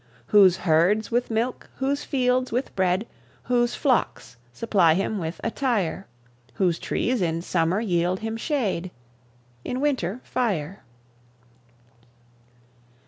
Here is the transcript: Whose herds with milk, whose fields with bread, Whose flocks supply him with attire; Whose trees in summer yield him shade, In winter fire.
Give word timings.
Whose 0.25 0.57
herds 0.57 1.11
with 1.11 1.29
milk, 1.29 1.69
whose 1.75 2.03
fields 2.03 2.51
with 2.51 2.75
bread, 2.75 3.05
Whose 3.43 3.75
flocks 3.75 4.35
supply 4.51 4.95
him 4.95 5.19
with 5.19 5.39
attire; 5.43 6.07
Whose 6.55 6.79
trees 6.79 7.21
in 7.21 7.43
summer 7.43 7.79
yield 7.79 8.21
him 8.21 8.35
shade, 8.35 8.89
In 9.63 9.79
winter 9.79 10.19
fire. 10.23 10.81